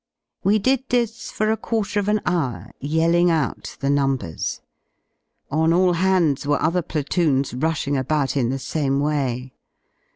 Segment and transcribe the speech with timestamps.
[0.43, 4.59] We did this for a quarter of an hour, yelling out the numbers.
[5.51, 9.53] On all hands were other platoons rushing about in the same way.